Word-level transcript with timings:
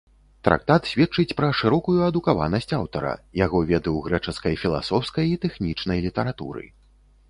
Трактат 0.45 0.87
сведчыць 0.91 1.35
пра 1.41 1.49
шырокую 1.59 1.99
адукаванасць 2.07 2.69
аўтара, 2.79 3.13
яго 3.45 3.63
веды 3.71 3.81
ў 3.83 3.99
грэчаскай 4.09 4.61
філасофскай 4.67 5.35
і 5.37 5.41
тэхнічнай 5.49 5.99
літаратуры. 6.09 6.71